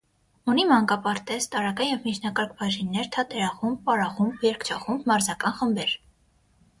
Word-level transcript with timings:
Ունի 0.51 0.63
մանկապարտեզ, 0.69 1.47
տարրական 1.55 1.89
և 1.91 2.07
միջնակարգ 2.07 2.55
բաժիններ, 2.61 3.09
թատերախումբ, 3.15 3.83
պարախումբ, 3.91 4.47
երգչախումբ, 4.49 5.05
մարզական 5.13 5.55
խմբեր։ 5.61 5.95